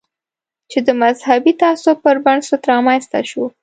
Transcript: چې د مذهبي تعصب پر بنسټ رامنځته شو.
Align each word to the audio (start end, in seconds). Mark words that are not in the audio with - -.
چې 0.71 0.79
د 0.87 0.89
مذهبي 1.03 1.53
تعصب 1.61 1.95
پر 2.05 2.17
بنسټ 2.25 2.61
رامنځته 2.71 3.19
شو. 3.29 3.43